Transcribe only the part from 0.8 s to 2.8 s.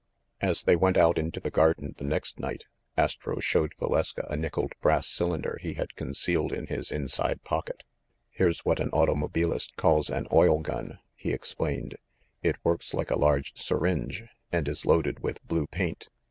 out into the garden the next night,